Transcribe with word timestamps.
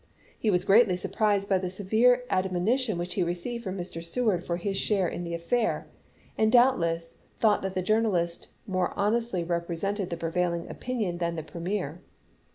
^ 0.01 0.03
He 0.39 0.49
was 0.49 0.65
greatly 0.65 0.95
surprised 0.95 1.47
by 1.47 1.59
the 1.59 1.69
severe 1.69 2.23
admonition 2.31 2.97
which 2.97 3.13
he 3.13 3.21
received 3.21 3.63
from 3.63 3.77
Mr. 3.77 4.03
Seward 4.03 4.43
for 4.43 4.57
his 4.57 4.75
share 4.75 5.07
in 5.07 5.23
the 5.25 5.35
affair, 5.35 5.85
and 6.39 6.51
doubtless 6.51 7.19
thought 7.39 7.61
that 7.61 7.75
the 7.75 7.83
journalist 7.83 8.47
more 8.65 8.93
honestly 8.97 9.45
repre. 9.45 9.67
sented 9.77 10.09
the 10.09 10.17
prevailing 10.17 10.67
opinion 10.71 11.19
than 11.19 11.35
the 11.35 11.43
premier. 11.43 12.01